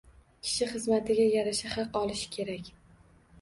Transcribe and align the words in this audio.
Kishi 0.45 0.67
xizmatiga 0.71 1.27
yarasha 1.33 1.75
haq 1.75 2.01
olishi 2.01 2.33
kerak 2.39 2.73